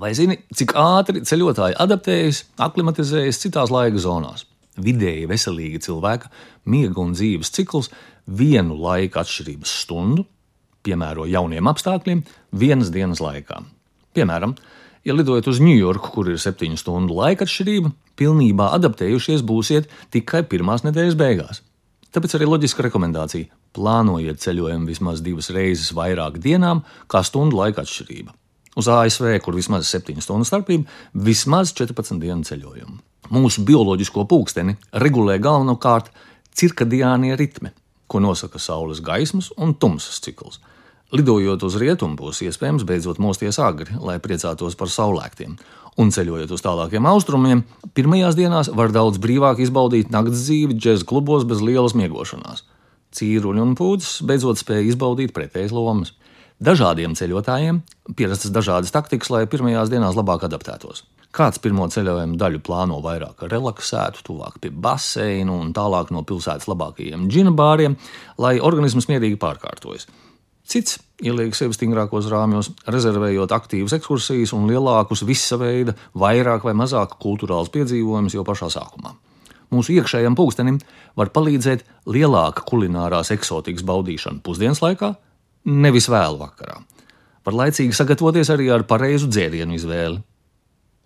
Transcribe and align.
Vai 0.00 0.14
zini, 0.16 0.38
cik 0.56 0.72
ātri 0.80 1.20
ceļotāji 1.28 1.76
adaptējas, 1.82 2.44
aklimatizējas 2.64 3.40
citās 3.42 3.72
laika 3.74 4.00
zonās? 4.00 4.46
Vidēji 4.80 5.28
veselīga 5.28 5.80
cilvēka 5.84 6.30
miega 6.72 7.02
un 7.02 7.12
dzīves 7.12 7.52
cikls 7.52 7.90
vienu 8.24 8.78
laika 8.80 9.20
atšķirības 9.20 9.74
stundu 9.82 10.24
piemēro 10.86 11.26
jauniem 11.28 11.68
apstākļiem 11.68 12.22
vienas 12.56 12.88
dienas 12.94 13.20
laikā. 13.20 13.60
Piemēram, 14.16 14.56
ja 15.04 15.16
lidojat 15.16 15.50
uz 15.52 15.60
Ņujorku, 15.60 16.14
kur 16.14 16.32
ir 16.32 16.40
septiņu 16.40 16.80
stundu 16.80 17.20
laika 17.20 17.44
atšķirība, 17.44 17.92
pilnībā 18.16 18.72
adaptējušies 18.78 19.44
būsiet 19.46 19.92
tikai 20.14 20.46
pirmās 20.48 20.86
nedēļas 20.86 21.20
beigās. 21.20 21.64
Tāpēc 22.10 22.38
arī 22.38 22.48
loģiska 22.48 22.88
rekomendācija- 22.88 23.52
plānojiet 23.76 24.40
ceļojumu 24.42 24.88
vismaz 24.88 25.20
divas 25.20 25.50
reizes 25.50 25.92
vairāk 25.92 26.40
dienām, 26.40 26.82
kā 27.06 27.22
stundu 27.22 27.60
laika 27.60 27.84
atšķirība. 27.84 28.39
Uz 28.78 28.86
ASV, 28.86 29.40
kur 29.42 29.56
vismaz 29.58 29.88
7 29.90 30.22
stundu 30.22 30.46
starpība, 30.46 30.86
vismaz 31.14 31.72
14 31.74 32.20
dienu 32.22 32.46
ceļojumu. 32.46 32.98
Mūsu 33.34 33.64
bioloģisko 33.66 34.26
pulksteni 34.30 34.76
regulē 35.02 35.38
galvenokārt 35.42 36.12
cirkadiānie 36.54 37.34
ritmi, 37.38 37.72
ko 38.10 38.22
nosaka 38.22 38.62
saules 38.62 39.02
gaismas 39.02 39.50
un 39.58 39.74
tumsas 39.74 40.22
cikls. 40.22 40.60
Lidojot 41.10 41.64
uz 41.66 41.74
rietumu, 41.82 42.14
būs 42.18 42.44
iespējams 42.46 42.86
beidzot 42.86 43.18
mosties 43.18 43.58
agri, 43.58 43.90
lai 43.98 44.20
priecātos 44.22 44.76
par 44.78 44.90
saulēktiem, 44.90 45.56
un 45.98 46.12
ceļojot 46.14 46.54
uz 46.54 46.62
tālākiem 46.62 47.06
austrumiem, 47.10 47.64
pirmajās 47.98 48.38
dienās 48.38 48.70
var 48.70 48.94
daudz 48.94 49.18
brīvāk 49.22 49.62
izbaudīt 49.64 50.14
naktas 50.14 50.44
dzīvi 50.46 50.78
džēzus 50.78 51.08
klubos 51.10 51.46
bez 51.50 51.62
lielas 51.66 51.96
miegošanās. 51.98 52.62
Cīruļi 53.18 53.62
un 53.64 53.74
pūcis 53.78 54.20
beidzot 54.22 54.62
spēja 54.62 54.92
izbaudīt 54.92 55.34
pretējas 55.34 55.74
lomas. 55.74 56.14
Dažādiem 56.60 57.14
ceļotājiem 57.16 57.78
pierastas 58.18 58.52
dažādas 58.52 58.92
taktikas, 58.92 59.30
lai 59.32 59.46
pirmajās 59.48 59.88
dienās 59.88 60.18
labāk 60.18 60.42
adaptētos. 60.44 61.06
Kāds 61.32 61.60
pirmo 61.62 61.86
ceļojumu 61.88 62.36
daļu 62.36 62.58
plāno 62.66 62.98
vairāk 63.00 63.46
relaksētu, 63.48 64.24
tuvāk 64.26 64.58
pie 64.60 64.72
baseina 64.74 65.54
un 65.54 65.70
tālāk 65.72 66.10
no 66.12 66.20
pilsētas 66.26 66.68
labākajiem 66.68 67.28
džina 67.30 67.54
bāriem, 67.56 67.94
lai 68.36 68.58
organisms 68.60 69.08
mierīgi 69.08 69.38
pārkārtojas. 69.40 70.04
Cits 70.70 70.98
ieliek 71.24 71.56
sevi 71.56 71.78
stingrākos 71.78 72.28
rāmjos, 72.28 72.68
rezervējot 72.92 73.56
aktīvas 73.56 73.96
ekskursijas 73.96 74.52
un 74.54 74.68
lielākus 74.68 75.24
visa 75.24 75.56
veida, 75.58 75.96
vairāk 76.12 76.68
vai 76.68 76.76
mazāk 76.76 77.16
kultūrāls 77.22 77.72
piedzīvojums 77.72 78.36
jau 78.36 78.44
pašā 78.44 78.68
sākumā. 78.76 79.14
Mūsu 79.72 79.96
iekšējam 79.96 80.36
pulkstenim 80.36 80.76
var 81.16 81.32
palīdzēt 81.32 81.86
lielāka 82.10 82.66
kulinārās 82.68 83.32
eksotikas 83.32 83.86
baudīšana 83.86 84.42
pusdienas 84.44 84.82
laikā, 84.84 85.14
nevis 85.64 86.08
vēlu 86.10 86.40
vakarā. 86.40 86.80
Var 87.46 87.56
laicīgi 87.56 87.96
sagatavoties 87.96 88.50
arī 88.52 88.68
ar 88.72 88.84
pareizu 88.88 89.28
dzērienu 89.30 89.76
izvēli. 89.76 90.20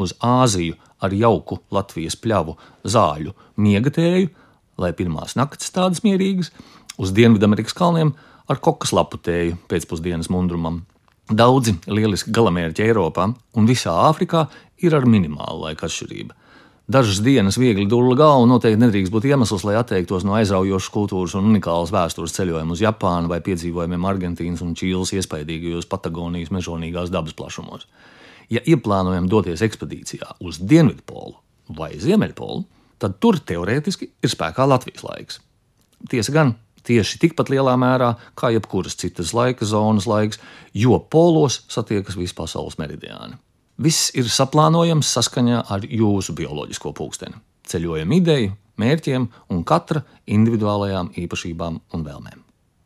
Uz 0.00 0.14
Āziju 0.24 0.78
ar 1.04 1.12
jauku 1.12 1.58
Latvijas 1.74 2.16
pļavu, 2.16 2.56
zāļu, 2.88 3.34
miega 3.60 3.92
tēju, 3.92 4.30
lai 4.80 4.92
pirmās 4.96 5.36
naktas 5.36 5.72
tādas 5.74 6.00
mierīgas, 6.06 6.50
uz 6.96 7.12
Dienvidamerikas 7.12 7.76
kalniem 7.76 8.14
ar 8.48 8.60
kokas 8.64 8.94
lapu 8.96 9.20
tēju 9.20 9.58
pēcpusdienas 9.68 10.30
mundrumam. 10.32 10.82
Daudzi 11.32 11.76
lieliski 11.86 12.32
galamērķi 12.34 12.88
Eiropā 12.88 13.28
un 13.30 13.68
visā 13.68 13.92
Āfrikā 14.08 14.46
ir 14.82 14.96
ar 14.96 15.06
minimālu 15.08 15.68
laika 15.68 15.86
atšķirību. 15.86 16.34
Dažas 16.90 17.20
dienas 17.22 17.54
viegli 17.62 17.84
dūla 17.86 18.16
galva 18.18 18.46
noteikti 18.50 18.80
nedrīkst 18.82 19.12
būt 19.14 19.28
iemesls, 19.30 19.62
lai 19.62 19.76
atteiktos 19.78 20.24
no 20.26 20.34
aizraujošas 20.34 20.90
kultūras 20.90 21.36
un 21.38 21.52
unikālas 21.52 21.92
vēstures 21.94 22.34
ceļojuma 22.34 22.74
uz 22.74 22.82
Japānu 22.82 23.30
vai 23.30 23.38
piedzīvojumiem 23.46 24.06
Argentīnas 24.10 24.64
un 24.66 24.72
Čīles 24.74 25.14
iespaidīgajos 25.14 25.86
Patagonijas 25.86 26.50
mežonīgās 26.50 27.12
dabas 27.14 27.36
plašumos. 27.38 27.86
Ja 28.50 28.64
ieplānojam 28.66 29.28
doties 29.30 29.62
ekspedīcijā 29.62 30.34
uz 30.42 30.58
Dienvidpolu 30.58 31.38
vai 31.78 31.92
Ziemeļpolu, 32.02 32.64
tad 32.98 33.14
tur 33.22 33.38
teorētiski 33.38 34.10
ir 34.18 34.34
spēkā 34.34 34.66
Latvijas 34.66 35.06
laiks. 35.06 35.38
Tiesa 36.10 36.34
gan, 36.34 36.56
tieši 36.82 37.22
tikpat 37.22 37.54
lielā 37.54 37.76
mērā 37.78 38.16
kā 38.34 38.50
jebkuras 38.56 38.98
citas 38.98 39.30
laika 39.38 39.70
zonas 39.70 40.10
laiks, 40.10 40.42
jo 40.74 40.98
polos 40.98 41.62
satiekas 41.70 42.18
visi 42.18 42.34
pasaules 42.34 42.80
meridiāni. 42.82 43.38
Viss 43.80 44.10
ir 44.18 44.28
saplānojams 44.28 45.08
saskaņā 45.16 45.64
ar 45.72 45.86
jūsu 45.88 46.34
bioloģisko 46.36 46.92
pulksteni, 46.96 47.38
ceļojuma 47.68 48.18
ideju, 48.18 48.54
mērķiem 48.82 49.28
un 49.50 49.64
katra 49.64 50.04
individuālajām 50.26 51.12
īpašībām 51.24 51.80
un 51.94 52.04
vēlmēm. 52.06 52.41